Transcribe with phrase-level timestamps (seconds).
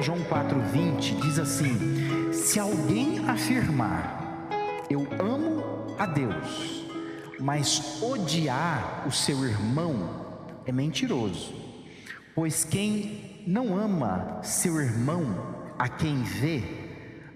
[0.00, 4.48] 1 João 4,20 diz assim: Se alguém afirmar,
[4.88, 6.86] eu amo a Deus,
[7.38, 10.26] mas odiar o seu irmão,
[10.64, 11.54] é mentiroso.
[12.34, 15.36] Pois quem não ama seu irmão
[15.78, 16.62] a quem vê,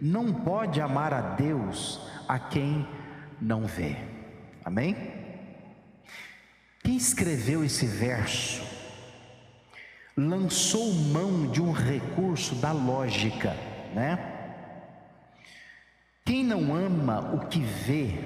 [0.01, 2.89] não pode amar a Deus a quem
[3.43, 3.95] não vê.
[4.65, 4.97] Amém?
[6.83, 8.74] Quem escreveu esse verso
[10.17, 13.57] lançou mão de um recurso da lógica,
[13.95, 14.33] né?
[16.25, 18.19] Quem não ama o que vê,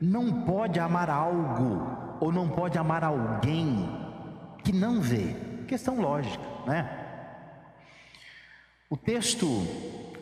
[0.00, 3.88] não pode amar algo ou não pode amar alguém
[4.64, 5.36] que não vê.
[5.68, 7.00] Questão lógica, né?
[8.88, 9.46] O texto,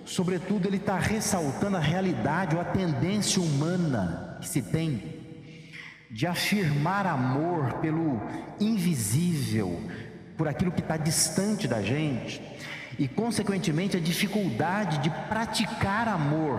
[0.05, 5.21] sobretudo, ele está ressaltando a realidade ou a tendência humana que se tem
[6.11, 8.21] de afirmar amor pelo
[8.61, 9.81] invisível,
[10.43, 12.43] por aquilo que está distante da gente,
[12.99, 16.59] e, consequentemente, a dificuldade de praticar amor,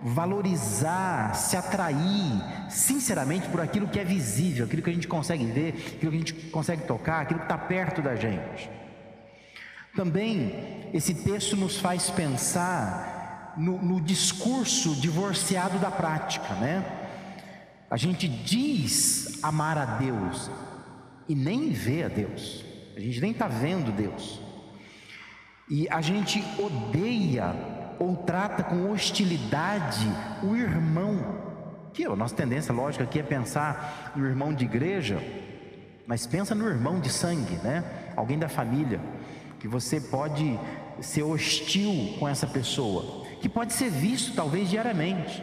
[0.00, 2.40] valorizar, se atrair,
[2.70, 6.20] sinceramente, por aquilo que é visível, aquilo que a gente consegue ver, aquilo que a
[6.20, 8.70] gente consegue tocar, aquilo que está perto da gente.
[9.96, 16.84] Também, esse texto nos faz pensar no, no discurso divorciado da prática, né?
[17.90, 20.48] A gente diz amar a Deus
[21.28, 22.67] e nem vê a Deus.
[22.98, 24.40] A gente nem está vendo Deus.
[25.70, 27.54] E a gente odeia
[27.96, 30.04] ou trata com hostilidade
[30.42, 31.90] o irmão.
[31.94, 35.22] Que a nossa tendência lógica aqui é pensar no irmão de igreja,
[36.08, 37.84] mas pensa no irmão de sangue, né?
[38.16, 39.00] Alguém da família,
[39.60, 40.58] que você pode
[41.00, 45.40] ser hostil com essa pessoa, que pode ser visto talvez diariamente.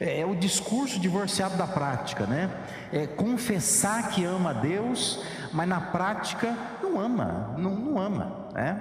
[0.00, 2.50] É, é o discurso divorciado da prática, né?
[2.92, 8.78] É confessar que ama a Deus, mas na prática não ama, não, não ama, né?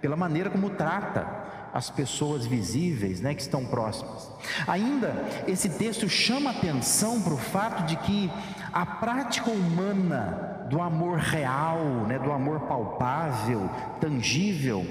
[0.00, 4.30] Pela maneira como trata as pessoas visíveis, né, que estão próximas.
[4.66, 5.14] Ainda
[5.46, 8.30] esse texto chama atenção para o fato de que
[8.72, 11.78] a prática humana do amor real,
[12.08, 13.68] né, do amor palpável,
[14.00, 14.86] tangível,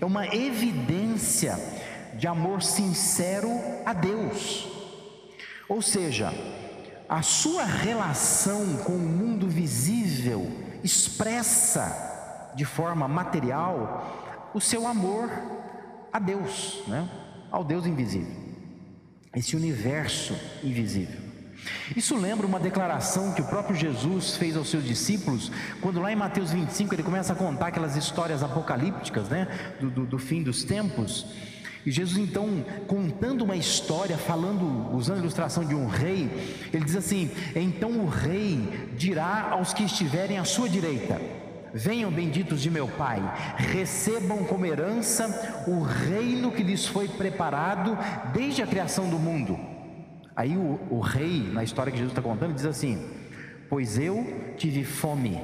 [0.00, 1.58] é uma evidência
[2.14, 3.50] de amor sincero
[3.84, 4.77] a Deus.
[5.68, 6.32] Ou seja,
[7.08, 10.50] a sua relação com o mundo visível
[10.82, 15.30] expressa de forma material o seu amor
[16.12, 17.08] a Deus, né?
[17.50, 18.34] ao Deus invisível,
[19.34, 21.28] esse universo invisível.
[21.96, 26.16] Isso lembra uma declaração que o próprio Jesus fez aos seus discípulos, quando lá em
[26.16, 29.48] Mateus 25 ele começa a contar aquelas histórias apocalípticas, né,
[29.80, 31.26] do, do, do fim dos tempos.
[31.86, 36.28] E Jesus então, contando uma história, falando, usando a ilustração de um rei,
[36.72, 41.20] ele diz assim: Então o rei dirá aos que estiverem à sua direita:
[41.72, 43.22] Venham benditos de meu Pai,
[43.56, 47.96] recebam como herança o reino que lhes foi preparado
[48.32, 49.58] desde a criação do mundo.
[50.34, 53.04] Aí o, o rei, na história que Jesus está contando, diz assim:
[53.68, 55.40] Pois eu tive fome,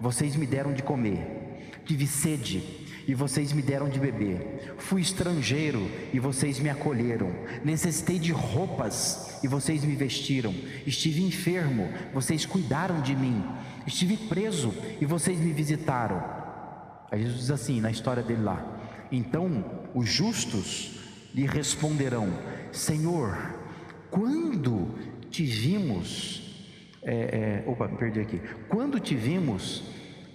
[0.00, 4.74] vocês me deram de comer, tive sede, e vocês me deram de beber.
[4.78, 7.32] Fui estrangeiro e vocês me acolheram.
[7.64, 10.54] Necessitei de roupas e vocês me vestiram.
[10.86, 13.44] Estive enfermo, vocês cuidaram de mim.
[13.86, 16.22] Estive preso e vocês me visitaram.
[17.10, 18.80] Aí Jesus diz assim na história dele lá:
[19.12, 20.98] Então os justos
[21.34, 22.28] lhe responderão:
[22.72, 23.36] Senhor,
[24.10, 24.94] quando
[25.30, 26.42] te vimos.
[27.06, 28.40] É, é, opa, perdi aqui.
[28.68, 29.84] Quando te vimos.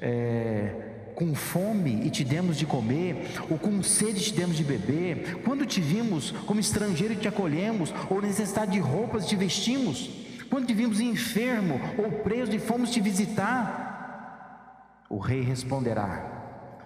[0.02, 0.89] É,
[1.20, 5.66] com fome e te demos de comer, ou com sede te demos de beber, quando
[5.66, 10.10] te vimos como estrangeiro te acolhemos, ou necessidade de roupas te vestimos,
[10.50, 15.04] quando te vimos enfermo ou preso e fomos te visitar?
[15.10, 16.78] O rei responderá: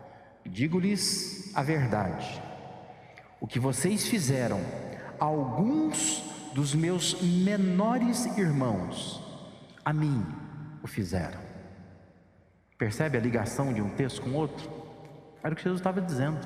[0.44, 2.42] Digo-lhes a verdade,
[3.40, 4.60] o que vocês fizeram,
[5.20, 6.24] alguns
[6.56, 9.22] dos meus menores irmãos,
[9.86, 10.26] a mim
[10.82, 11.42] o fizeram.
[12.84, 14.70] Percebe a ligação de um texto com outro?
[15.41, 16.46] Era o que Jesus estava dizendo.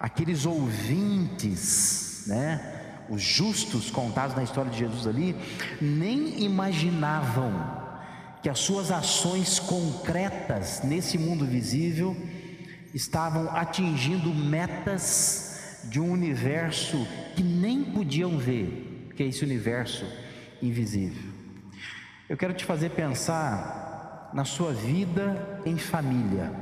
[0.00, 5.36] Aqueles ouvintes, né, os justos contados na história de Jesus ali,
[5.82, 7.52] nem imaginavam
[8.42, 12.16] que as suas ações concretas nesse mundo visível
[12.94, 17.06] estavam atingindo metas de um universo
[17.36, 20.10] que nem podiam ver, que é esse universo
[20.62, 21.30] invisível.
[22.30, 23.83] Eu quero te fazer pensar
[24.34, 26.52] na sua vida em família.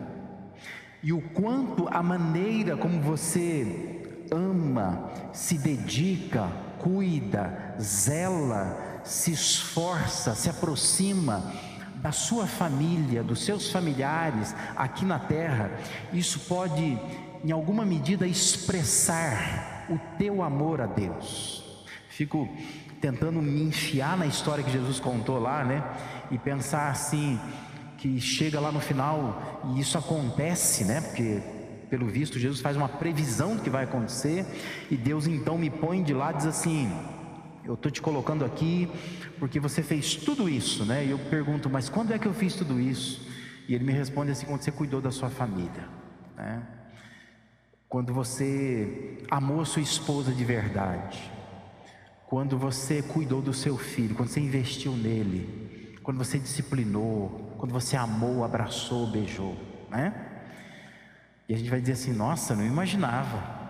[1.03, 6.49] E o quanto a maneira como você ama, se dedica,
[6.79, 11.43] cuida, zela, se esforça, se aproxima
[11.97, 15.71] da sua família, dos seus familiares aqui na terra,
[16.13, 16.99] isso pode,
[17.45, 21.65] em alguma medida, expressar o teu amor a Deus.
[22.09, 22.49] Fico
[23.01, 25.83] tentando me enfiar na história que Jesus contou lá, né?
[26.33, 27.39] E pensar assim,
[28.03, 31.01] que chega lá no final e isso acontece, né?
[31.01, 31.41] Porque
[31.89, 34.45] pelo visto Jesus faz uma previsão do que vai acontecer
[34.91, 36.91] e Deus então me põe de lá e diz assim:
[37.65, 38.91] eu estou te colocando aqui
[39.39, 41.05] porque você fez tudo isso, né?
[41.05, 43.25] E eu pergunto, mas quando é que eu fiz tudo isso?
[43.69, 45.89] E ele me responde assim: quando você cuidou da sua família,
[46.37, 46.61] né?
[47.89, 51.31] Quando você amou sua esposa de verdade,
[52.27, 57.97] quando você cuidou do seu filho, quando você investiu nele, quando você disciplinou, quando você
[57.97, 59.57] amou, abraçou, beijou,
[59.91, 60.15] né?
[61.49, 63.61] E a gente vai dizer assim: nossa, não imaginava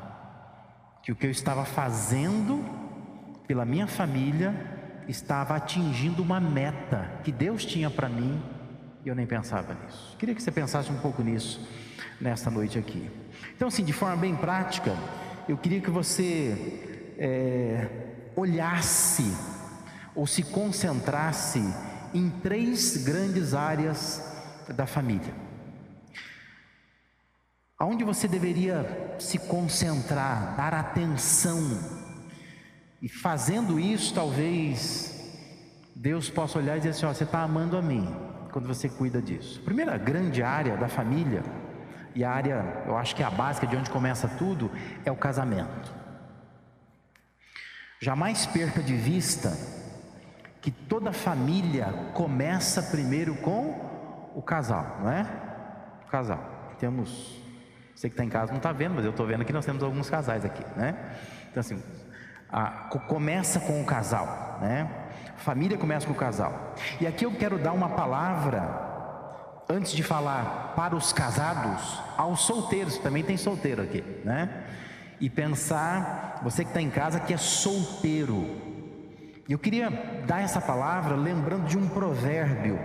[1.02, 2.64] que o que eu estava fazendo
[3.46, 4.54] pela minha família,
[5.08, 8.42] estava atingindo uma meta que Deus tinha para mim
[9.04, 10.16] e eu nem pensava nisso.
[10.18, 11.68] Queria que você pensasse um pouco nisso
[12.20, 13.10] nesta noite aqui.
[13.54, 14.96] Então, assim, de forma bem prática,
[15.48, 17.88] eu queria que você é,
[18.36, 19.36] olhasse
[20.14, 21.62] ou se concentrasse
[22.14, 24.22] em três grandes áreas
[24.68, 25.34] da família.
[27.78, 31.58] Aonde você deveria se concentrar, dar atenção
[33.00, 35.12] e fazendo isso, talvez
[35.96, 38.08] Deus possa olhar e dizer assim: ó, você está amando a mim
[38.52, 39.60] quando você cuida disso.
[39.62, 41.42] Primeira grande área da família,
[42.14, 44.70] e a área, eu acho que é a básica de onde começa tudo,
[45.04, 45.92] é o casamento.
[48.00, 49.56] Jamais perca de vista
[50.62, 55.26] que toda família começa primeiro com o casal, não é?
[56.06, 56.38] O casal.
[56.78, 57.42] Temos,
[57.94, 59.82] você que está em casa não está vendo, mas eu estou vendo que nós temos
[59.82, 60.96] alguns casais aqui, né?
[61.50, 61.82] Então assim,
[62.48, 62.66] a,
[63.08, 64.88] começa com o casal, né?
[65.36, 66.74] Família começa com o casal.
[67.00, 68.92] E aqui eu quero dar uma palavra
[69.68, 74.64] antes de falar para os casados, aos solteiros, também tem solteiro aqui, né?
[75.20, 78.61] E pensar, você que está em casa que é solteiro.
[79.48, 79.90] Eu queria
[80.26, 82.78] dar essa palavra lembrando de um provérbio,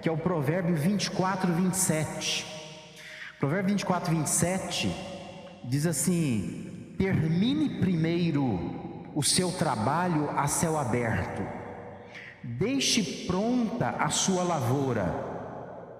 [0.00, 2.46] que é o provérbio 24, 27.
[3.38, 4.94] Provérbio 24, 27
[5.64, 11.42] diz assim: termine primeiro o seu trabalho a céu aberto.
[12.42, 15.14] Deixe pronta a sua lavoura,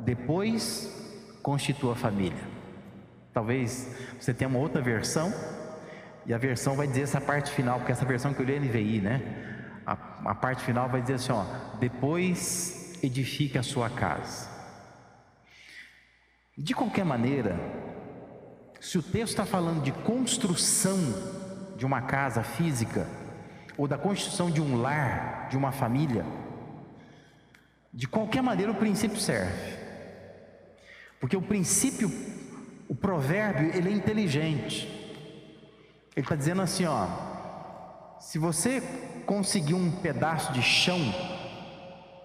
[0.00, 0.90] depois
[1.42, 2.42] constitua a família.
[3.34, 5.32] Talvez você tenha uma outra versão,
[6.24, 8.60] e a versão vai dizer essa parte final, porque essa versão que eu li é
[8.60, 9.49] NVI, né?
[9.90, 9.96] A,
[10.30, 11.44] a parte final vai dizer assim: ó,
[11.80, 14.48] depois edifique a sua casa.
[16.56, 17.58] De qualquer maneira,
[18.80, 20.96] se o texto está falando de construção
[21.76, 23.04] de uma casa física,
[23.76, 26.24] ou da construção de um lar, de uma família,
[27.92, 29.76] de qualquer maneira o princípio serve.
[31.18, 32.08] Porque o princípio,
[32.88, 34.86] o provérbio, ele é inteligente.
[36.14, 37.08] Ele está dizendo assim: ó,
[38.20, 38.80] se você
[39.30, 40.98] conseguir um pedaço de chão,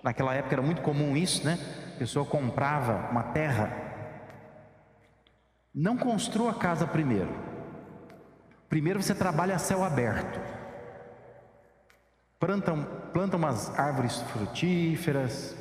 [0.01, 1.59] naquela época era muito comum isso, né?
[1.93, 3.71] A pessoa comprava uma terra,
[5.71, 7.29] não construa a casa primeiro.
[8.67, 10.39] Primeiro você trabalha a céu aberto.
[12.39, 12.75] Planta,
[13.13, 15.55] planta umas árvores frutíferas,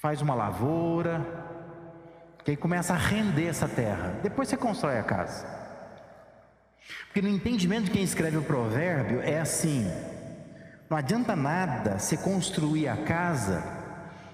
[0.00, 1.24] faz uma lavoura,
[2.44, 4.18] que aí começa a render essa terra.
[4.20, 5.61] Depois você constrói a casa.
[7.06, 9.86] Porque no entendimento de quem escreve o provérbio é assim:
[10.88, 13.62] não adianta nada você construir a casa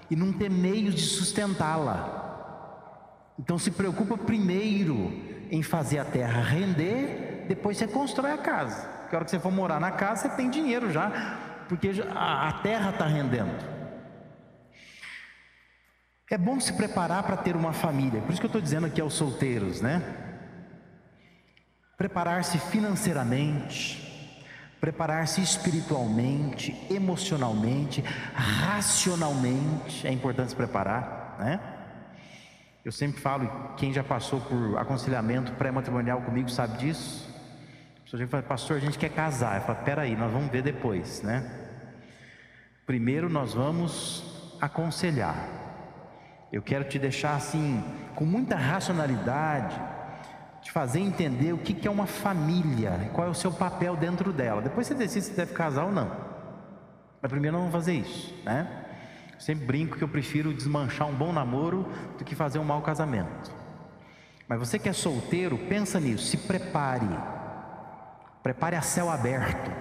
[0.09, 2.19] e não ter meios de sustentá-la.
[3.39, 5.13] Então se preocupa primeiro
[5.49, 8.87] em fazer a terra render, depois você constrói a casa.
[9.01, 12.59] Porque a hora que você for morar na casa, você tem dinheiro já, porque a,
[12.61, 13.55] terra está rendendo.
[16.29, 19.01] É bom se preparar para ter uma família, por isso que eu estou dizendo aqui
[19.01, 20.18] aos solteiros, né?
[21.99, 23.99] Preparar-se financeiramente,
[24.79, 28.01] preparar-se espiritualmente, emocionalmente,
[28.33, 31.59] racionalmente, é importante se preparar, né?
[32.85, 37.29] Eu sempre falo, quem já passou por aconselhamento pré-matrimonial comigo sabe disso.
[37.99, 39.57] A pessoa fala, pastor, a gente quer casar.
[39.57, 41.51] Eu falo, peraí, nós vamos ver depois, né?
[42.85, 45.35] Primeiro nós vamos aconselhar.
[46.49, 47.83] Eu quero te deixar assim,
[48.15, 49.98] com muita racionalidade,
[50.69, 54.61] te fazer entender o que é uma família, qual é o seu papel dentro dela.
[54.61, 56.11] Depois você decide se deve casar ou não.
[57.19, 58.85] Mas primeiro nós vamos fazer isso, né?
[59.39, 61.87] Sempre brinco que eu prefiro desmanchar um bom namoro
[62.19, 63.51] do que fazer um mau casamento.
[64.47, 67.09] Mas você que é solteiro, pensa nisso, se prepare.
[68.43, 69.71] Prepare a céu aberto,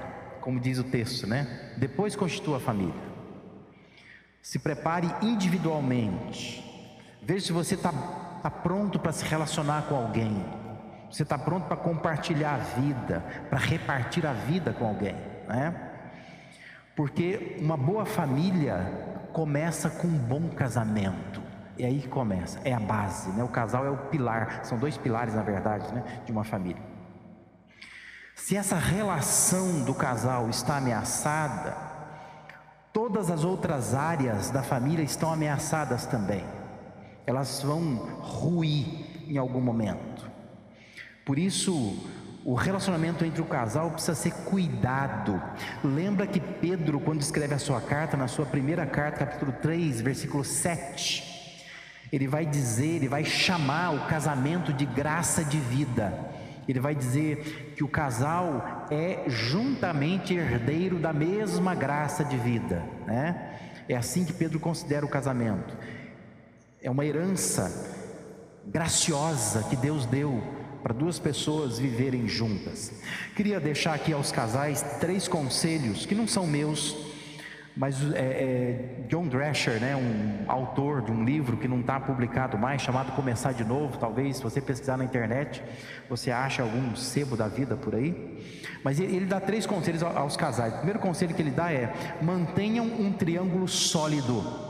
[0.40, 1.74] como diz o texto, né?
[1.76, 2.94] Depois constitua a família.
[4.40, 6.64] Se prepare individualmente.
[7.22, 7.92] Veja se você está
[8.42, 10.57] tá pronto para se relacionar com alguém.
[11.10, 15.16] Você está pronto para compartilhar a vida, para repartir a vida com alguém,
[15.48, 15.74] né?
[16.94, 21.40] Porque uma boa família começa com um bom casamento.
[21.78, 23.44] É aí que começa, é a base, né?
[23.44, 26.02] O casal é o pilar, são dois pilares, na verdade, né?
[26.26, 26.82] de uma família.
[28.34, 31.76] Se essa relação do casal está ameaçada,
[32.92, 36.44] todas as outras áreas da família estão ameaçadas também.
[37.26, 40.27] Elas vão ruir em algum momento.
[41.28, 41.94] Por isso,
[42.42, 45.38] o relacionamento entre o casal precisa ser cuidado.
[45.84, 50.42] Lembra que Pedro, quando escreve a sua carta, na sua primeira carta, capítulo 3, versículo
[50.42, 51.60] 7,
[52.10, 56.18] ele vai dizer, ele vai chamar o casamento de graça de vida.
[56.66, 63.58] Ele vai dizer que o casal é juntamente herdeiro da mesma graça de vida, né?
[63.86, 65.76] É assim que Pedro considera o casamento.
[66.80, 67.70] É uma herança
[68.66, 72.92] graciosa que Deus deu para duas pessoas viverem juntas.
[73.34, 76.96] Queria deixar aqui aos casais três conselhos que não são meus,
[77.76, 82.58] mas é, é, John Drescher, né, um autor de um livro que não está publicado
[82.58, 85.62] mais, chamado Começar de Novo, talvez se você pesquisar na internet,
[86.08, 88.42] você acha algum sebo da vida por aí.
[88.82, 90.72] Mas ele, dá três conselhos aos casais.
[90.72, 94.67] O primeiro conselho que ele dá é: mantenham um triângulo sólido.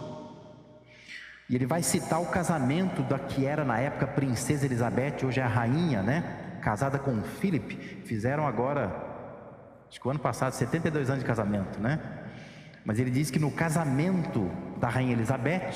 [1.48, 5.42] E ele vai citar o casamento da que era na época princesa Elizabeth, hoje é
[5.42, 6.58] a rainha, né?
[6.60, 7.74] Casada com Philip.
[8.04, 8.94] Fizeram agora,
[9.88, 11.98] acho que o ano passado, 72 anos de casamento, né?
[12.84, 15.72] Mas ele diz que no casamento da rainha Elizabeth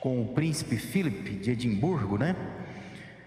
[0.00, 2.34] com o príncipe Philip de Edimburgo, né?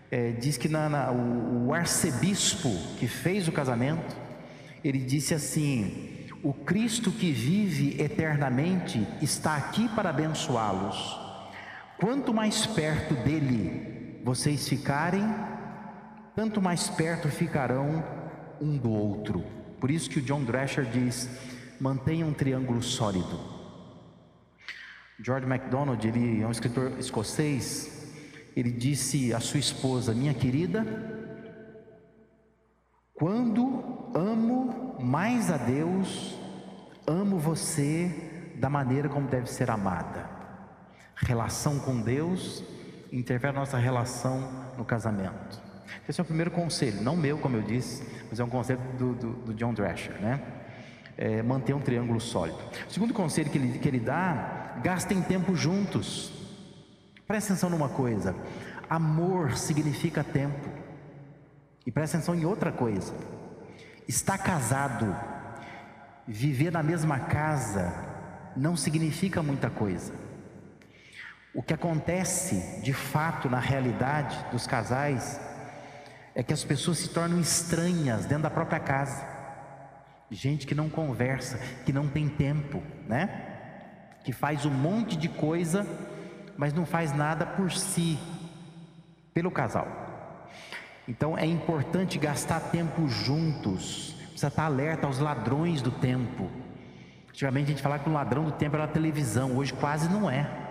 [0.09, 4.15] É, diz que na, na, o, o arcebispo que fez o casamento,
[4.83, 11.22] ele disse assim: O Cristo que vive eternamente está aqui para abençoá-los.
[11.99, 15.23] Quanto mais perto dele vocês ficarem,
[16.35, 18.03] tanto mais perto ficarão
[18.59, 19.43] um do outro.
[19.79, 21.29] Por isso que o John Drescher diz:
[21.79, 23.39] mantenha um triângulo sólido.
[25.19, 28.11] George MacDonald, ele é um escritor escocês,
[28.55, 30.85] ele disse à sua esposa: Minha querida,
[33.13, 36.37] quando amo mais a Deus,
[37.05, 40.32] amo você da maneira como deve ser amada.
[41.25, 42.63] Relação com Deus
[43.11, 45.61] interfere na nossa relação no casamento.
[46.07, 49.13] Esse é o primeiro conselho, não meu, como eu disse, mas é um conselho do,
[49.13, 50.41] do, do John Drescher, né?
[51.17, 52.57] é, manter um triângulo sólido.
[52.87, 56.31] O segundo conselho que ele, que ele dá: gastem tempo juntos.
[57.27, 58.35] Presta atenção numa coisa:
[58.89, 60.69] amor significa tempo.
[61.85, 63.13] E presta atenção em outra coisa:
[64.07, 65.15] estar casado,
[66.27, 67.93] viver na mesma casa,
[68.55, 70.22] não significa muita coisa.
[71.53, 75.39] O que acontece de fato na realidade dos casais
[76.33, 79.33] é que as pessoas se tornam estranhas dentro da própria casa
[80.33, 83.29] gente que não conversa, que não tem tempo, né?
[84.23, 85.85] Que faz um monte de coisa,
[86.57, 88.17] mas não faz nada por si,
[89.33, 89.87] pelo casal.
[91.07, 96.49] Então é importante gastar tempo juntos, precisa estar alerta aos ladrões do tempo.
[97.29, 100.29] Antigamente a gente falava que o ladrão do tempo era a televisão, hoje quase não
[100.29, 100.62] é.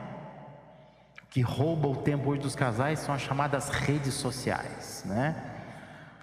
[1.32, 5.34] Que rouba o tempo hoje dos casais são as chamadas redes sociais, né?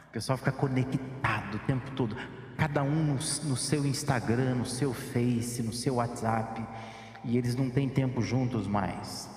[0.08, 2.16] O pessoal fica conectado o tempo todo
[2.56, 6.62] cada um no seu Instagram, no seu Face, no seu WhatsApp,
[7.24, 9.28] e eles não têm tempo juntos mais.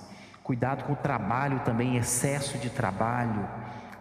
[0.43, 3.47] Cuidado com o trabalho também, excesso de trabalho.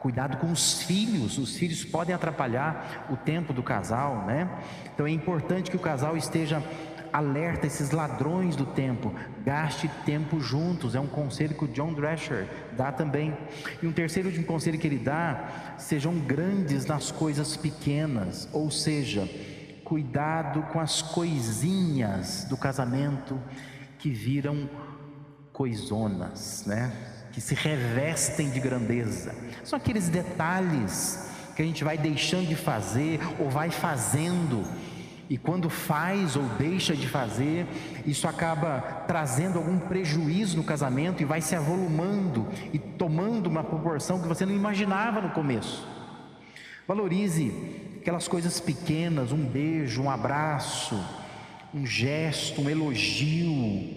[0.00, 4.50] Cuidado com os filhos, os filhos podem atrapalhar o tempo do casal, né?
[4.92, 6.60] Então é importante que o casal esteja
[7.12, 9.14] alerta esses ladrões do tempo,
[9.44, 13.36] gaste tempo juntos, é um conselho que o John Drescher dá também.
[13.82, 18.70] E um terceiro de um conselho que ele dá, sejam grandes nas coisas pequenas, ou
[18.70, 19.28] seja,
[19.84, 23.38] cuidado com as coisinhas do casamento
[23.98, 24.68] que viram
[25.52, 26.92] coisonas, né?
[27.30, 29.34] Que se revestem de grandeza.
[29.62, 34.64] São aqueles detalhes que a gente vai deixando de fazer ou vai fazendo
[35.32, 37.66] e quando faz ou deixa de fazer,
[38.04, 44.20] isso acaba trazendo algum prejuízo no casamento e vai se avolumando e tomando uma proporção
[44.20, 45.88] que você não imaginava no começo.
[46.86, 47.50] Valorize
[47.98, 51.02] aquelas coisas pequenas, um beijo, um abraço,
[51.72, 53.96] um gesto, um elogio,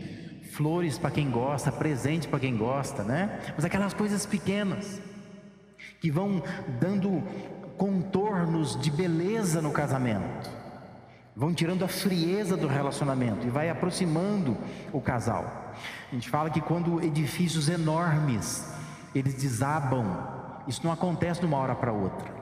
[0.53, 3.41] flores para quem gosta, presente para quem gosta, né?
[3.57, 5.01] Mas aquelas coisas pequenas
[5.99, 6.41] que vão
[6.79, 7.21] dando
[7.75, 10.63] contornos de beleza no casamento
[11.35, 14.57] vão tirando a frieza do relacionamento e vai aproximando
[14.93, 15.73] o casal.
[16.09, 18.71] A gente fala que quando edifícios enormes
[19.13, 20.05] eles desabam,
[20.67, 22.33] isso não acontece de uma hora para outra.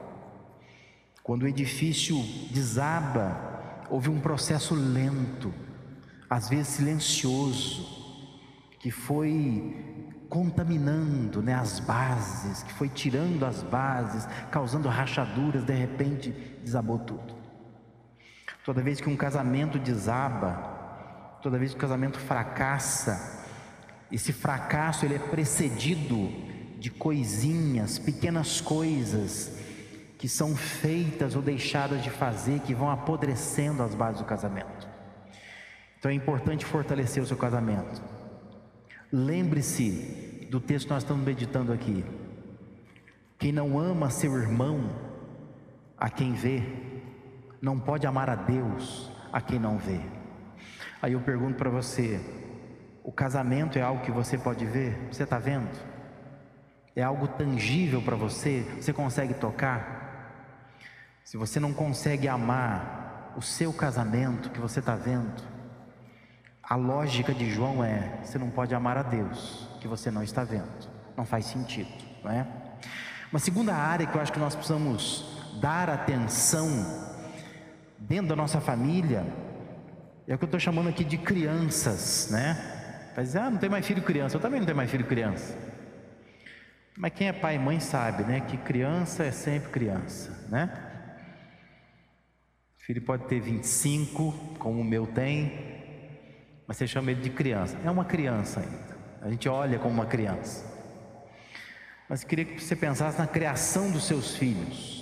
[1.22, 2.16] Quando o edifício
[2.50, 5.52] desaba, houve um processo lento,
[6.28, 8.04] às vezes silencioso,
[8.78, 16.30] que foi contaminando né, as bases, que foi tirando as bases, causando rachaduras, de repente
[16.62, 17.33] desabou tudo.
[18.64, 23.44] Toda vez que um casamento desaba, toda vez que o casamento fracassa,
[24.10, 26.32] esse fracasso ele é precedido
[26.78, 29.52] de coisinhas, pequenas coisas
[30.16, 34.88] que são feitas ou deixadas de fazer, que vão apodrecendo as bases do casamento.
[35.98, 38.02] Então é importante fortalecer o seu casamento.
[39.12, 42.02] Lembre-se do texto que nós estamos meditando aqui.
[43.38, 44.90] Quem não ama seu irmão,
[45.98, 46.62] a quem vê,
[47.64, 49.98] não pode amar a Deus a quem não vê.
[51.00, 52.20] Aí eu pergunto para você:
[53.02, 55.08] o casamento é algo que você pode ver?
[55.10, 55.70] Você está vendo?
[56.94, 58.66] É algo tangível para você?
[58.78, 60.02] Você consegue tocar?
[61.24, 65.42] Se você não consegue amar o seu casamento que você está vendo,
[66.62, 70.44] a lógica de João é: você não pode amar a Deus que você não está
[70.44, 70.92] vendo.
[71.16, 71.90] Não faz sentido,
[72.22, 72.46] não é?
[73.32, 77.13] Uma segunda área que eu acho que nós precisamos dar atenção
[78.08, 79.24] dentro da nossa família,
[80.26, 83.12] é o que eu estou chamando aqui de crianças, né?
[83.14, 85.56] Vai ah, não tem mais filho criança, eu também não tenho mais filho criança.
[86.96, 88.40] Mas quem é pai e mãe sabe, né?
[88.40, 90.70] Que criança é sempre criança, né?
[92.78, 95.74] Filho pode ter 25, como o meu tem,
[96.66, 97.78] mas você chama ele de criança.
[97.84, 98.94] É uma criança ainda.
[99.22, 100.64] A gente olha como uma criança.
[102.08, 104.93] Mas queria que você pensasse na criação dos seus filhos.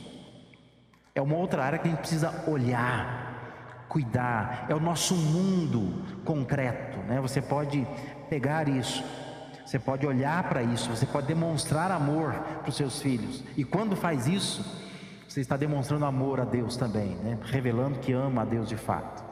[1.14, 4.66] É uma outra área que a gente precisa olhar, cuidar.
[4.68, 7.20] É o nosso mundo concreto, né?
[7.20, 7.86] Você pode
[8.30, 9.04] pegar isso,
[9.64, 13.44] você pode olhar para isso, você pode demonstrar amor para os seus filhos.
[13.56, 14.64] E quando faz isso,
[15.28, 17.38] você está demonstrando amor a Deus também, né?
[17.44, 19.22] Revelando que ama a Deus de fato.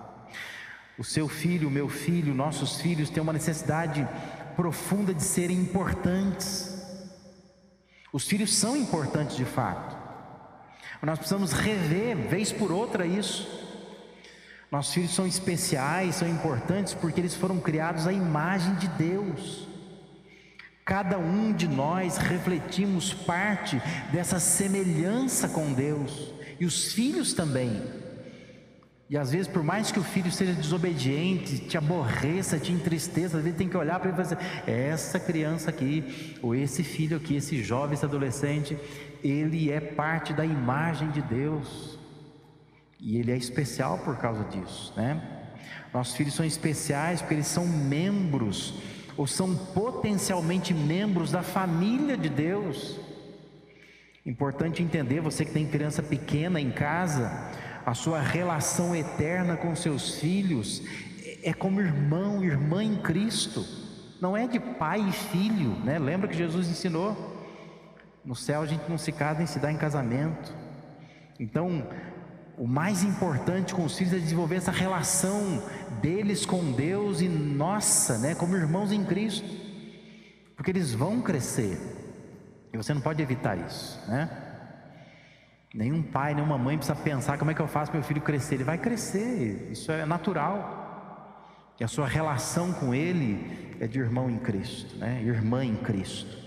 [0.99, 4.07] O seu filho, o meu filho, nossos filhos têm uma necessidade
[4.55, 6.79] profunda de serem importantes.
[8.13, 10.00] Os filhos são importantes de fato.
[11.03, 13.49] Nós precisamos rever, vez por outra, isso.
[14.71, 19.67] Nossos filhos são especiais, são importantes porque eles foram criados à imagem de Deus.
[20.85, 23.81] Cada um de nós refletimos parte
[24.13, 27.81] dessa semelhança com Deus, e os filhos também.
[29.09, 33.43] E às vezes, por mais que o filho seja desobediente, te aborreça, te entristeça, às
[33.43, 37.17] vezes tem que olhar para ele e falar assim, essa criança aqui, ou esse filho
[37.17, 38.79] aqui, esse jovem, esse adolescente,
[39.23, 41.99] ele é parte da imagem de Deus.
[42.99, 45.21] E ele é especial por causa disso, né?
[45.93, 48.75] Nossos filhos são especiais porque eles são membros
[49.17, 52.99] ou são potencialmente membros da família de Deus.
[54.25, 57.51] Importante entender, você que tem criança pequena em casa,
[57.85, 60.83] a sua relação eterna com seus filhos
[61.43, 63.65] é como irmão, irmã em Cristo.
[64.21, 65.99] Não é de pai e filho, né?
[65.99, 67.40] Lembra que Jesus ensinou?
[68.25, 70.55] No céu a gente não se casa nem se dá em casamento.
[71.39, 71.87] Então,
[72.59, 75.63] o mais importante com os filhos é desenvolver essa relação
[76.03, 79.49] deles com Deus e nossa, né, como irmãos em Cristo.
[80.55, 81.79] Porque eles vão crescer.
[82.73, 84.29] E você não pode evitar isso, né?
[85.73, 88.57] Nenhum pai, nenhuma mãe precisa pensar como é que eu faço meu filho crescer.
[88.57, 91.73] Ele vai crescer, isso é natural.
[91.81, 95.23] E a sua relação com ele é de irmão em Cristo, né?
[95.23, 96.40] Irmã em Cristo.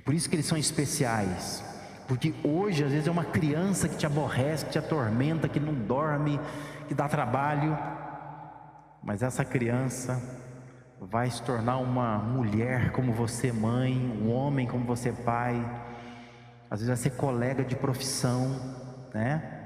[0.00, 1.64] Por isso que eles são especiais.
[2.08, 5.74] Porque hoje, às vezes, é uma criança que te aborrece, que te atormenta, que não
[5.74, 6.40] dorme,
[6.88, 7.76] que dá trabalho.
[9.02, 10.20] Mas essa criança
[11.00, 15.56] vai se tornar uma mulher como você, mãe, um homem como você, pai.
[16.70, 18.58] Às vezes vai ser colega de profissão,
[19.12, 19.60] né?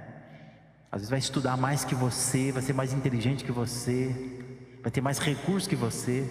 [0.91, 4.15] Às vezes vai estudar mais que você, vai ser mais inteligente que você,
[4.83, 6.29] vai ter mais recursos que você.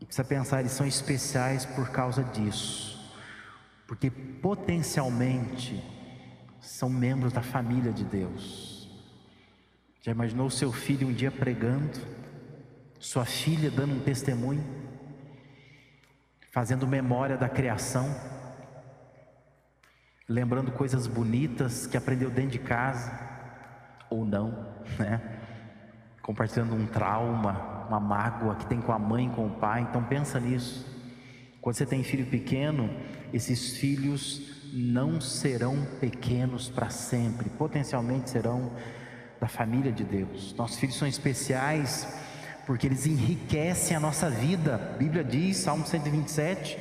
[0.00, 2.98] E precisa pensar, eles são especiais por causa disso,
[3.86, 5.82] porque potencialmente
[6.60, 8.88] são membros da família de Deus.
[10.02, 11.98] Já imaginou seu filho um dia pregando,
[12.98, 14.64] sua filha dando um testemunho,
[16.50, 18.08] fazendo memória da criação,
[20.28, 23.12] lembrando coisas bonitas que aprendeu dentro de casa,
[24.08, 25.20] ou não, né?
[26.22, 29.82] Compartilhando um trauma, uma mágoa que tem com a mãe, com o pai.
[29.82, 30.86] Então pensa nisso.
[31.60, 32.88] Quando você tem filho pequeno,
[33.32, 38.70] esses filhos não serão pequenos para sempre, potencialmente serão
[39.40, 40.54] da família de Deus.
[40.56, 42.06] Nossos filhos são especiais
[42.66, 44.76] porque eles enriquecem a nossa vida.
[44.76, 46.78] A Bíblia diz, Salmo 127,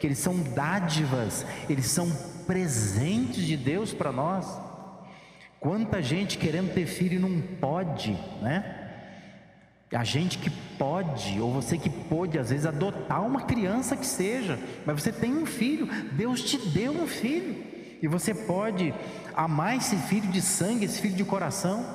[0.00, 2.10] que eles são dádivas, eles são
[2.46, 4.58] presentes de Deus para nós.
[5.60, 8.75] Quanta gente querendo ter filho e não pode, né?
[9.92, 14.58] A gente que pode, ou você que pôde, às vezes, adotar uma criança que seja,
[14.84, 17.64] mas você tem um filho, Deus te deu um filho,
[18.02, 18.92] e você pode
[19.34, 21.86] amar esse filho de sangue, esse filho de coração.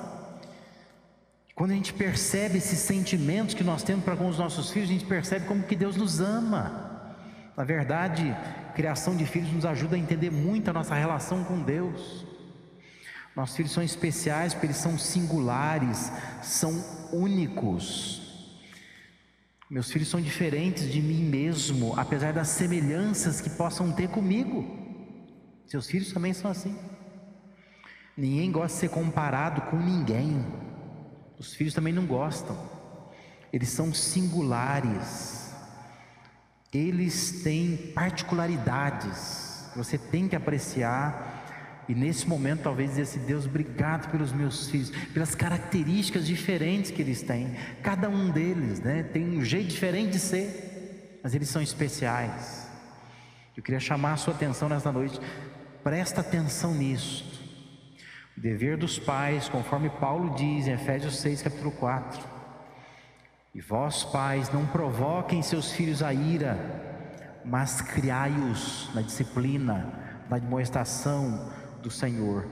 [1.54, 4.94] Quando a gente percebe esses sentimentos que nós temos para com os nossos filhos, a
[4.94, 6.90] gente percebe como que Deus nos ama.
[7.58, 8.36] Na verdade,
[8.74, 12.26] criação de filhos nos ajuda a entender muito a nossa relação com Deus.
[13.36, 16.74] Nossos filhos são especiais porque eles são singulares, são
[17.14, 18.20] únicos.
[19.70, 24.66] Meus filhos são diferentes de mim mesmo, apesar das semelhanças que possam ter comigo.
[25.66, 26.78] Seus filhos também são assim.
[28.18, 30.46] Ninguém gosta de ser comparado com ninguém.
[31.40, 32.58] Os filhos também não gostam.
[33.54, 35.54] Eles são singulares.
[36.74, 41.41] Eles têm particularidades você tem que apreciar
[41.92, 47.02] e nesse momento, talvez dizer assim: Deus, obrigado pelos meus filhos, pelas características diferentes que
[47.02, 47.54] eles têm.
[47.84, 52.66] Cada um deles né, tem um jeito diferente de ser, mas eles são especiais.
[53.58, 55.20] Eu queria chamar a sua atenção nesta noite.
[55.84, 57.30] Presta atenção nisso.
[58.38, 62.26] O dever dos pais, conforme Paulo diz em Efésios 6, capítulo 4.
[63.54, 66.58] E vós, pais, não provoquem seus filhos a ira,
[67.44, 69.94] mas criai-os na disciplina,
[70.30, 72.48] na admoestação, do Senhor,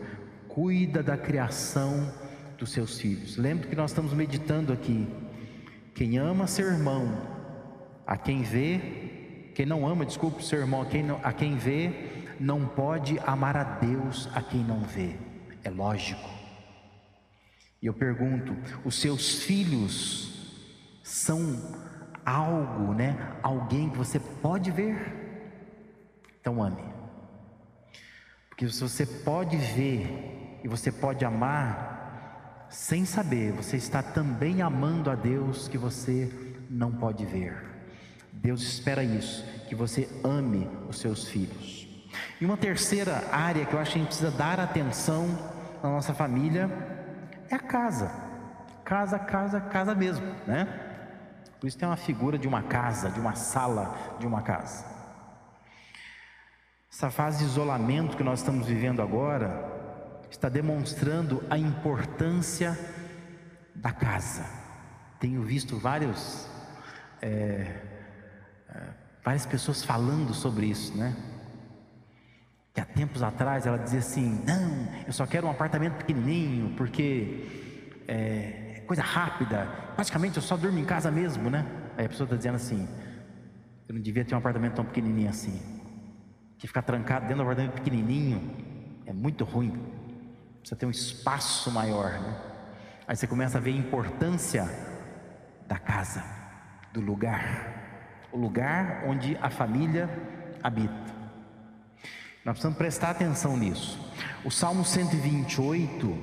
[0.47, 2.11] cuida da criação
[2.57, 3.37] dos seus filhos.
[3.37, 5.07] Lembre que nós estamos meditando aqui.
[5.95, 7.07] Quem ama seu irmão,
[8.05, 11.91] a quem vê, quem não ama, desculpe, seu irmão, a quem, não, a quem vê,
[12.39, 15.15] não pode amar a Deus a quem não vê.
[15.63, 16.29] É lógico.
[17.81, 21.39] E eu pergunto: os seus filhos são
[22.25, 23.37] algo, né?
[23.41, 25.17] Alguém que você pode ver?
[26.39, 26.98] Então ame
[28.59, 35.15] que você pode ver e você pode amar sem saber, você está também amando a
[35.15, 36.29] Deus que você
[36.69, 37.55] não pode ver.
[38.33, 41.87] Deus espera isso, que você ame os seus filhos.
[42.41, 45.25] E uma terceira área que eu acho que a gente precisa dar atenção
[45.81, 46.69] na nossa família
[47.49, 48.11] é a casa.
[48.83, 50.67] Casa, casa, casa mesmo, né?
[51.61, 54.98] Por isso tem uma figura de uma casa, de uma sala de uma casa.
[56.91, 62.77] Essa fase de isolamento que nós estamos vivendo agora está demonstrando a importância
[63.75, 64.43] da casa.
[65.19, 66.49] Tenho visto vários,
[67.21, 67.75] é,
[68.69, 68.81] é,
[69.23, 71.15] várias pessoas falando sobre isso, né?
[72.73, 78.01] Que há tempos atrás ela dizia assim: não, eu só quero um apartamento pequenininho porque
[78.07, 79.67] é, é coisa rápida.
[79.95, 81.65] Praticamente eu só durmo em casa mesmo, né?
[81.95, 82.89] Aí a pessoa está dizendo assim:
[83.87, 85.78] eu não devia ter um apartamento tão pequenininho assim
[86.59, 88.53] que ficar trancado dentro do apartamento pequenininho
[89.05, 89.71] é muito ruim.
[90.59, 92.37] Precisa ter um espaço maior, né?
[93.07, 94.69] Aí você começa a ver a importância
[95.67, 96.23] da casa,
[96.93, 100.09] do lugar, o lugar onde a família
[100.61, 101.09] habita.
[102.43, 103.97] Nós precisamos prestar atenção nisso.
[104.43, 106.17] O Salmo 128,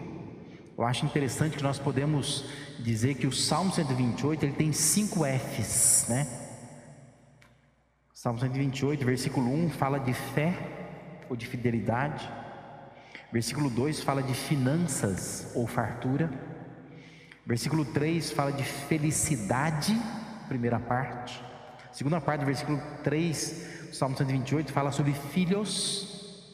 [0.76, 2.44] eu acho interessante que nós podemos
[2.78, 6.45] dizer que o Salmo 128 ele tem cinco Fs, né?
[8.18, 10.56] Salmo 128, versículo 1 fala de fé
[11.28, 12.26] ou de fidelidade.
[13.30, 16.30] Versículo 2 fala de finanças ou fartura.
[17.44, 19.94] Versículo 3 fala de felicidade,
[20.48, 21.44] primeira parte.
[21.92, 26.48] Segunda parte do versículo 3, Salmo 128 fala sobre filhos.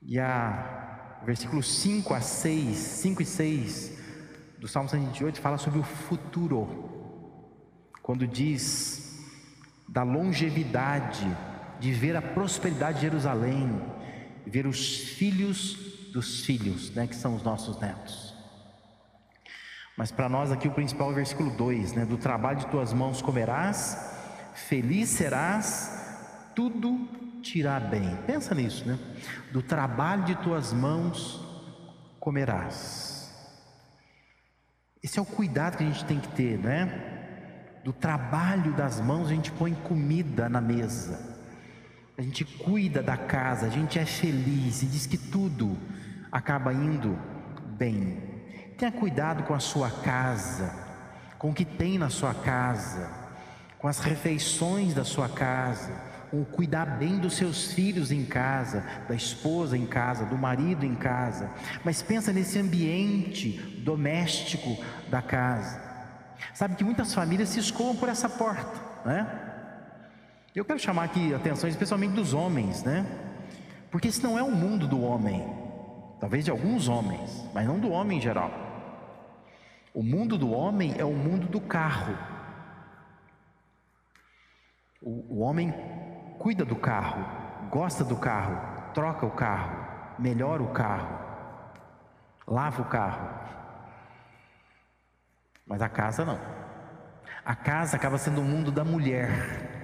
[0.00, 3.98] E a versículo 5 a 6, 5 e 6
[4.56, 7.26] do Salmo 128 fala sobre o futuro.
[8.00, 9.07] Quando diz
[9.88, 11.26] da longevidade,
[11.80, 13.80] de ver a prosperidade de Jerusalém,
[14.46, 15.76] ver os filhos
[16.12, 18.34] dos filhos, né, que são os nossos netos.
[19.96, 22.04] Mas para nós aqui o principal é o versículo 2, né?
[22.04, 24.14] Do trabalho de tuas mãos comerás,
[24.54, 27.08] feliz serás, tudo
[27.42, 28.16] te irá bem.
[28.24, 28.96] Pensa nisso, né?
[29.52, 31.40] Do trabalho de tuas mãos
[32.20, 33.28] comerás.
[35.02, 37.17] Esse é o cuidado que a gente tem que ter, né?
[37.88, 41.18] Do trabalho das mãos, a gente põe comida na mesa,
[42.18, 45.74] a gente cuida da casa, a gente é feliz e diz que tudo
[46.30, 47.18] acaba indo
[47.78, 48.22] bem.
[48.76, 50.70] Tenha cuidado com a sua casa,
[51.38, 53.08] com o que tem na sua casa,
[53.78, 55.90] com as refeições da sua casa,
[56.30, 60.94] o cuidar bem dos seus filhos em casa, da esposa em casa, do marido em
[60.94, 61.48] casa.
[61.82, 64.76] Mas pensa nesse ambiente doméstico
[65.08, 65.87] da casa.
[66.54, 69.26] Sabe que muitas famílias se escoam por essa porta, né?
[70.54, 73.06] Eu quero chamar aqui a atenção especialmente dos homens, né?
[73.90, 75.46] Porque esse não é o mundo do homem,
[76.20, 78.50] talvez de alguns homens, mas não do homem em geral.
[79.94, 82.16] O mundo do homem é o mundo do carro.
[85.00, 85.72] O, o homem
[86.38, 87.24] cuida do carro,
[87.70, 89.86] gosta do carro, troca o carro,
[90.18, 91.18] melhora o carro,
[92.46, 93.28] lava o carro.
[95.68, 96.40] Mas a casa não.
[97.44, 99.76] A casa acaba sendo o mundo da mulher.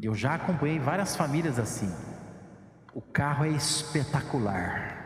[0.00, 1.94] Eu já acompanhei várias famílias assim.
[2.92, 4.98] O carro é espetacular.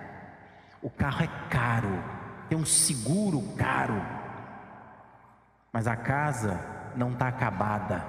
[0.83, 2.03] O carro é caro,
[2.49, 4.01] tem um seguro caro.
[5.73, 6.61] Mas a casa
[6.97, 8.05] não está acabada.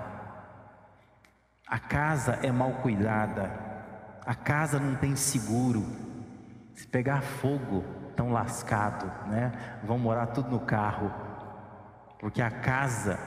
[1.67, 3.51] A casa é mal cuidada.
[4.25, 5.85] A casa não tem seguro.
[6.75, 7.83] Se pegar fogo,
[8.17, 9.53] estão lascado, né?
[9.83, 11.13] Vão morar tudo no carro.
[12.19, 13.19] Porque a casa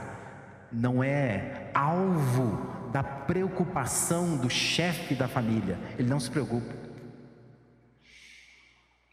[0.72, 5.78] não é alvo da preocupação do chefe da família.
[5.96, 6.74] Ele não se preocupa.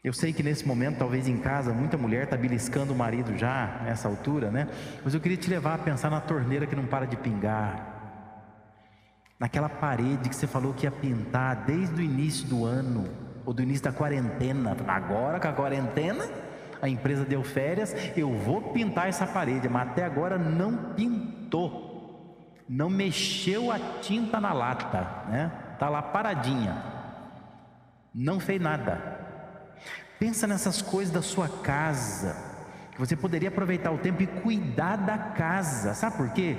[0.02, 3.80] Eu sei que nesse momento, talvez em casa, muita mulher está beliscando o marido já,
[3.84, 4.68] nessa altura, né?
[5.04, 7.98] Mas eu queria te levar a pensar na torneira que não para de pingar,
[9.38, 13.62] naquela parede que você falou que ia pintar desde o início do ano, ou do
[13.62, 14.76] início da quarentena.
[14.86, 16.28] Agora, com a quarentena,
[16.82, 21.88] a empresa deu férias, eu vou pintar essa parede, mas até agora não pintou
[22.68, 25.50] não mexeu a tinta na lata, né?
[25.78, 26.82] Tá lá paradinha.
[28.14, 29.00] Não fez nada.
[30.18, 32.36] Pensa nessas coisas da sua casa,
[32.92, 35.94] que você poderia aproveitar o tempo e cuidar da casa.
[35.94, 36.58] Sabe por quê?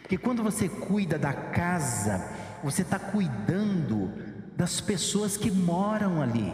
[0.00, 2.24] Porque quando você cuida da casa,
[2.62, 4.23] você está cuidando
[4.56, 6.52] das pessoas que moram ali.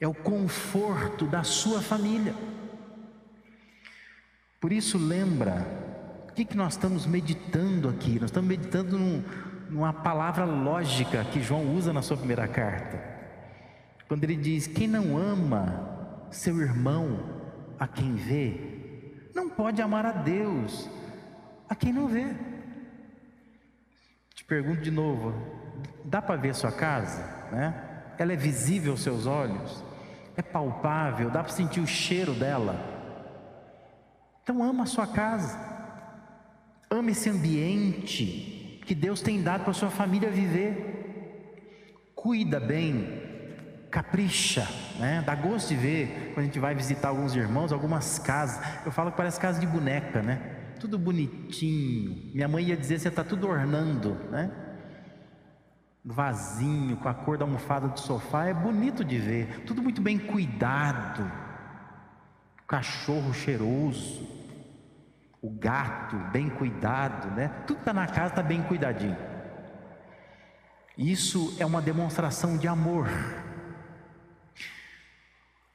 [0.00, 2.34] É o conforto da sua família.
[4.60, 5.66] Por isso lembra
[6.28, 8.20] o que, que nós estamos meditando aqui?
[8.20, 9.22] Nós estamos meditando num,
[9.68, 13.02] numa palavra lógica que João usa na sua primeira carta.
[14.06, 17.18] Quando ele diz: Quem não ama seu irmão
[17.78, 20.88] a quem vê, não pode amar a Deus
[21.68, 22.34] a quem não vê.
[24.34, 25.34] Te pergunto de novo:
[26.04, 27.22] dá para ver sua casa?
[27.52, 27.74] Né?
[28.18, 29.82] Ela é visível aos seus olhos?
[30.36, 31.30] É palpável?
[31.30, 32.76] Dá para sentir o cheiro dela?
[34.42, 35.58] Então ama a sua casa.
[36.90, 42.12] Ame esse ambiente que Deus tem dado para sua família viver.
[42.14, 44.66] Cuida bem, capricha,
[44.98, 45.22] né?
[45.24, 48.60] Dá gosto de ver quando a gente vai visitar alguns irmãos, algumas casas.
[48.84, 50.74] Eu falo que parece casa de boneca, né?
[50.80, 52.32] Tudo bonitinho.
[52.34, 54.50] Minha mãe ia dizer você está tudo ornando, né?
[56.04, 59.64] Vazinho, com a cor da almofada do sofá, é bonito de ver.
[59.64, 61.30] Tudo muito bem cuidado.
[62.66, 64.40] Cachorro cheiroso
[65.42, 67.48] o gato bem cuidado, né?
[67.66, 69.16] Tudo está na casa, está bem cuidadinho.
[70.98, 73.08] Isso é uma demonstração de amor.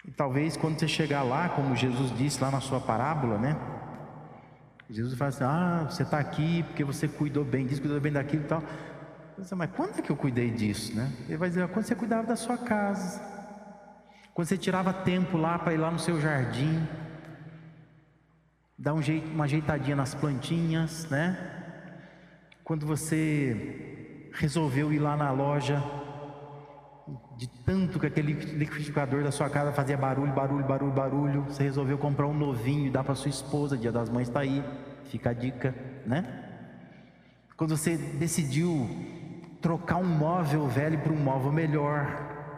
[0.08, 3.58] E talvez quando você chegar lá, como Jesus disse lá na sua parábola, né?
[4.88, 8.44] Jesus fala assim: Ah, você está aqui porque você cuidou bem disso, cuidou bem daquilo
[8.44, 8.62] e tal.
[9.38, 11.12] Mas quando é que eu cuidei disso, né?
[11.28, 13.22] Ele vai dizer: Quando você cuidava da sua casa,
[14.34, 16.88] quando você tirava tempo lá para ir lá no seu jardim,
[18.78, 21.38] dá um jeito, uma ajeitadinha nas plantinhas, né?
[22.64, 25.84] Quando você resolveu ir lá na loja,
[27.38, 31.98] de tanto que aquele liquidificador da sua casa fazia barulho, barulho, barulho, barulho, você resolveu
[31.98, 34.64] comprar um novinho e dar para sua esposa, Dia das Mães está aí,
[35.06, 36.44] fica a dica, né?
[37.56, 38.90] Quando você decidiu
[39.66, 42.06] trocar um móvel velho por um móvel melhor,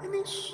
[0.03, 0.53] é nisso.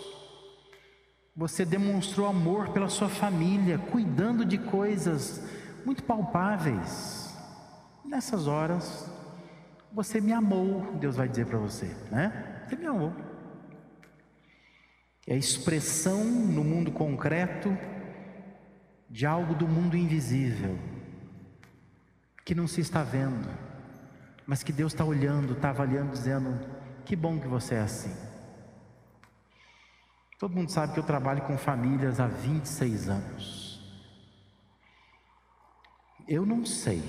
[1.36, 5.44] Você demonstrou amor pela sua família, cuidando de coisas
[5.84, 7.36] muito palpáveis.
[8.06, 9.12] Nessas horas,
[9.92, 12.62] você me amou, Deus vai dizer para você, né?
[12.70, 13.12] Você me amou.
[15.26, 17.76] É a expressão no mundo concreto
[19.10, 20.78] de algo do mundo invisível,
[22.46, 23.50] que não se está vendo,
[24.46, 26.60] mas que Deus está olhando, está avaliando, dizendo:
[27.06, 28.14] que bom que você é assim.
[30.38, 33.64] Todo mundo sabe que eu trabalho com famílias há 26 anos.
[36.28, 37.02] Eu não sei,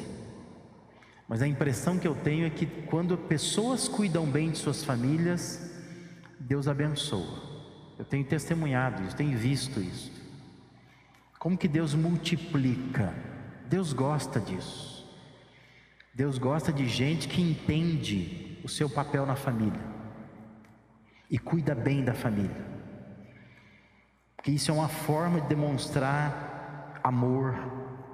[1.29, 5.71] mas a impressão que eu tenho é que quando pessoas cuidam bem de suas famílias,
[6.39, 7.43] Deus abençoa.
[7.99, 10.13] Eu tenho testemunhado isso, tenho visto isso.
[11.39, 13.15] Como que Deus multiplica?
[13.69, 14.94] Deus gosta disso.
[16.15, 19.81] Deus gosta de gente que entende o seu papel na família
[21.29, 22.65] e cuida bem da família.
[24.37, 27.57] Porque isso é uma forma de demonstrar amor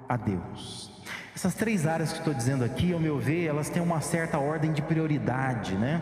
[0.09, 1.03] a Deus.
[1.35, 4.73] Essas três áreas que estou dizendo aqui, ao meu ver, elas têm uma certa ordem
[4.73, 6.01] de prioridade, né?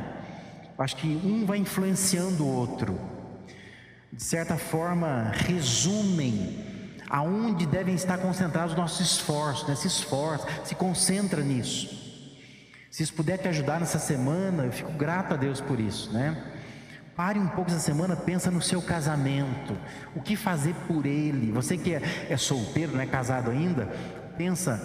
[0.77, 2.97] Acho que um vai influenciando o outro.
[4.12, 6.68] De certa forma, resumem
[7.09, 9.75] aonde devem estar concentrados os nossos esforços, né?
[9.75, 11.97] se esforça, se concentra nisso.
[12.91, 16.55] Se isso puder te ajudar nessa semana, eu fico grato a Deus por isso, né?
[17.15, 19.77] Pare um pouco essa semana, pensa no seu casamento,
[20.15, 21.51] o que fazer por ele.
[21.51, 23.87] Você que é, é solteiro, não é casado ainda,
[24.37, 24.81] pensa,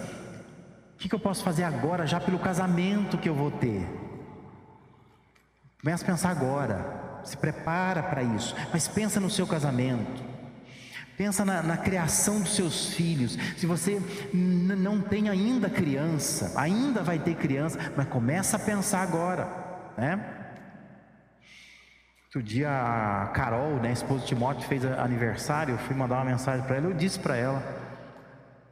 [0.93, 3.87] o que, que eu posso fazer agora já pelo casamento que eu vou ter?
[5.81, 10.34] Começa a pensar agora, se prepara para isso, mas pensa no seu casamento.
[11.17, 13.37] Pensa na, na, criação dos seus filhos.
[13.55, 14.01] Se você
[14.33, 19.47] não tem ainda criança, ainda vai ter criança, mas começa a pensar agora,
[19.97, 20.19] né?
[22.25, 25.75] Outro dia a Carol, né, a esposa de Timóteo, fez aniversário.
[25.75, 26.87] Eu fui mandar uma mensagem para ela.
[26.87, 27.63] Eu disse para ela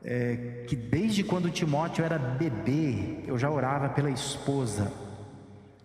[0.03, 4.91] é, que desde quando Timóteo era bebê, eu já orava pela esposa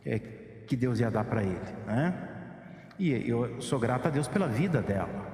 [0.04, 0.18] é,
[0.66, 2.14] que Deus ia dar para ele, né?
[2.98, 5.27] E eu sou grato a Deus pela vida dela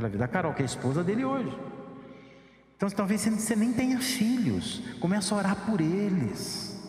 [0.00, 1.56] pela vida da Carol, que é a esposa dele hoje.
[2.74, 6.80] Então talvez você nem tenha filhos, comece a orar por eles.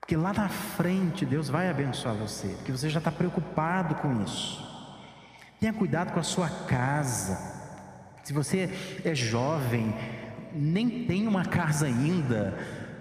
[0.00, 4.64] Porque lá na frente Deus vai abençoar você, porque você já está preocupado com isso.
[5.58, 7.36] Tenha cuidado com a sua casa.
[8.22, 8.70] Se você
[9.04, 9.92] é jovem,
[10.52, 12.56] nem tem uma casa ainda,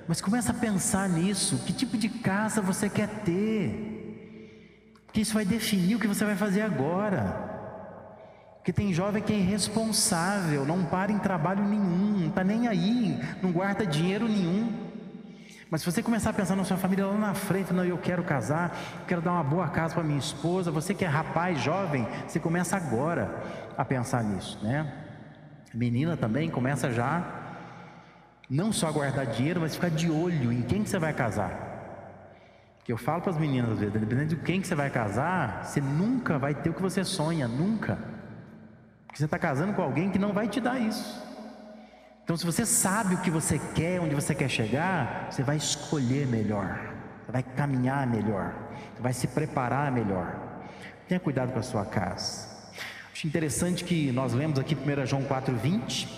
[0.08, 1.60] mas começa a pensar nisso.
[1.66, 3.92] Que tipo de casa você quer ter?
[5.06, 7.45] Porque isso vai definir o que você vai fazer agora.
[8.66, 13.24] Porque tem jovem que é irresponsável, não para em trabalho nenhum, não está nem aí,
[13.40, 14.74] não guarda dinheiro nenhum.
[15.70, 18.24] Mas se você começar a pensar na sua família lá na frente, não, eu quero
[18.24, 18.76] casar,
[19.08, 22.76] quero dar uma boa casa para minha esposa, você que é rapaz, jovem, você começa
[22.76, 23.40] agora
[23.78, 24.92] a pensar nisso, né?
[25.72, 27.24] Menina também começa já,
[28.50, 31.54] não só a guardar dinheiro, mas ficar de olho em quem que você vai casar.
[32.84, 35.66] Que eu falo para as meninas às vezes, dependendo de quem que você vai casar,
[35.66, 38.15] você nunca vai ter o que você sonha, nunca.
[39.16, 41.24] Porque você está casando com alguém que não vai te dar isso.
[42.22, 46.28] Então, se você sabe o que você quer, onde você quer chegar, você vai escolher
[46.28, 46.94] melhor,
[47.26, 48.54] você vai caminhar melhor,
[48.94, 50.36] você vai se preparar melhor.
[51.08, 52.46] Tenha cuidado com a sua casa.
[53.14, 56.10] Acho interessante que nós lemos aqui 1 João 4,20,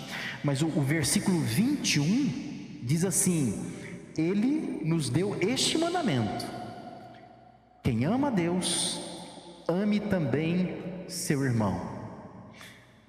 [0.42, 3.76] mas o, o versículo 21 diz assim:
[4.16, 6.44] Ele nos deu este mandamento:
[7.80, 9.00] quem ama a Deus,
[9.68, 11.97] ame também seu irmão.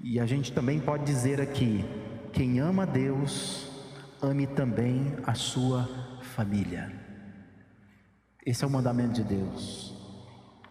[0.01, 1.83] E a gente também pode dizer aqui:
[2.31, 3.69] quem ama Deus,
[4.21, 5.88] ame também a sua
[6.21, 6.91] família.
[8.45, 9.93] Esse é o mandamento de Deus.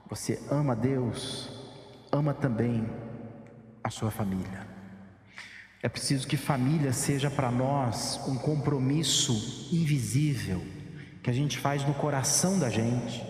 [0.09, 1.51] Você ama Deus,
[2.11, 2.89] ama também
[3.85, 4.67] a sua família.
[5.83, 10.61] É preciso que família seja para nós um compromisso invisível,
[11.23, 13.23] que a gente faz no coração da gente,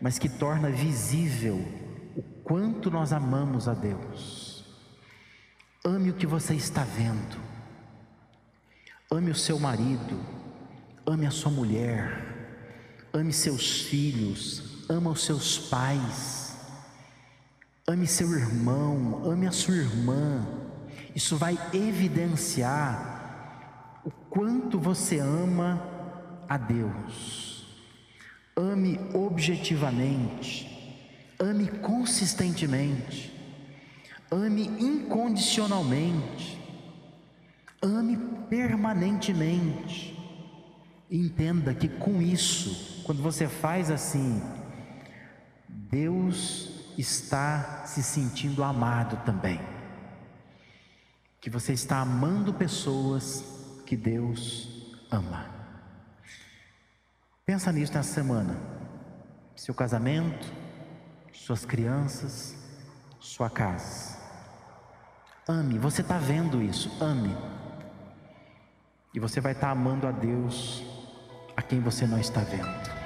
[0.00, 1.56] mas que torna visível
[2.14, 4.37] o quanto nós amamos a Deus.
[5.88, 7.40] Ame o que você está vendo.
[9.10, 10.20] Ame o seu marido.
[11.06, 13.06] Ame a sua mulher.
[13.10, 14.86] Ame seus filhos.
[14.90, 16.54] Ama os seus pais.
[17.86, 19.22] Ame seu irmão.
[19.24, 20.46] Ame a sua irmã.
[21.14, 23.22] Isso vai evidenciar
[24.04, 25.82] o quanto você ama
[26.46, 27.66] a Deus.
[28.54, 30.68] Ame objetivamente.
[31.40, 33.37] Ame consistentemente.
[34.30, 36.58] Ame incondicionalmente.
[37.82, 38.16] Ame
[38.48, 40.16] permanentemente.
[41.10, 44.42] Entenda que com isso, quando você faz assim,
[45.68, 49.60] Deus está se sentindo amado também.
[51.40, 53.44] Que você está amando pessoas
[53.86, 54.68] que Deus
[55.10, 55.46] ama.
[57.46, 58.54] Pensa nisso nessa semana.
[59.56, 60.46] Seu casamento,
[61.32, 62.54] suas crianças,
[63.18, 64.17] sua casa.
[65.48, 67.34] Ame, você está vendo isso, ame.
[69.14, 70.84] E você vai estar tá amando a Deus
[71.56, 72.97] a quem você não está vendo.